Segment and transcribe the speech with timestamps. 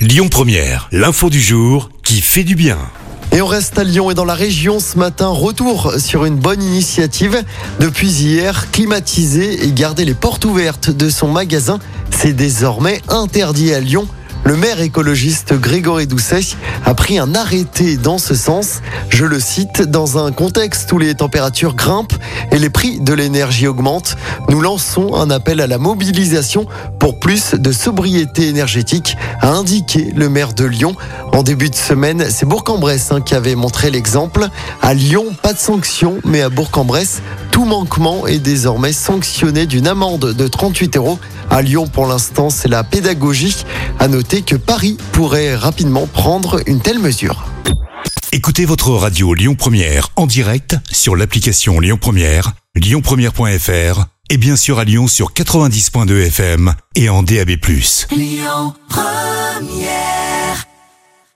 [0.00, 2.78] Lyon Première, l'info du jour qui fait du bien.
[3.32, 5.28] Et on reste à Lyon et dans la région ce matin.
[5.28, 7.44] Retour sur une bonne initiative.
[7.80, 13.80] Depuis hier, climatiser et garder les portes ouvertes de son magasin, c'est désormais interdit à
[13.80, 14.08] Lyon.
[14.44, 16.40] Le maire écologiste Grégory Doucet
[16.84, 18.80] a pris un arrêté dans ce sens.
[19.08, 22.14] Je le cite, dans un contexte où les températures grimpent
[22.50, 24.16] et les prix de l'énergie augmentent,
[24.48, 26.66] nous lançons un appel à la mobilisation
[26.98, 30.96] pour plus de sobriété énergétique, a indiqué le maire de Lyon.
[31.32, 34.48] En début de semaine, c'est Bourg-en-Bresse hein, qui avait montré l'exemple.
[34.82, 40.32] À Lyon, pas de sanctions, mais à Bourg-en-Bresse, tout manquement est désormais sanctionné d'une amende
[40.32, 41.18] de 38 euros.
[41.50, 43.64] À Lyon, pour l'instant, c'est la pédagogie.
[43.98, 47.44] À noter que Paris pourrait rapidement prendre une telle mesure.
[48.32, 54.78] Écoutez votre radio Lyon Première en direct sur l'application Lyon Première, lyonpremière.fr et bien sûr
[54.78, 57.50] à Lyon sur 90.2 FM et en DAB+.